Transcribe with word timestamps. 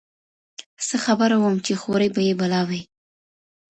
څه 0.87 0.95
خبره 1.05 1.35
وم 1.39 1.55
چي 1.65 1.73
خوري 1.81 2.09
به 2.15 2.21
یې 2.27 2.33
بلاوي 2.39 2.81